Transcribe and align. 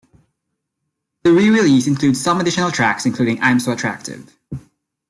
The 1.21 1.31
re-release 1.31 1.85
includes 1.85 2.19
some 2.19 2.41
additional 2.41 2.71
tracks 2.71 3.05
including 3.05 3.39
"I'm 3.39 3.59
So 3.59 3.71
Attractive". 3.71 4.35